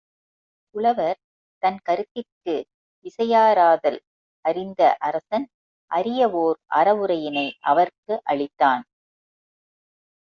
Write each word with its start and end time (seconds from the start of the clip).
புலவர், 0.75 1.17
தன் 1.63 1.77
கருத்திற்கு 1.83 2.55
இசையாராதல் 3.05 3.99
அறிந்த 4.45 4.81
அரசன், 4.99 5.45
அரிய 5.91 6.29
ஒர் 6.35 6.57
அறவுரையினை 6.69 7.47
அவர்க்கு 7.63 8.15
அளித்தான். 8.25 8.83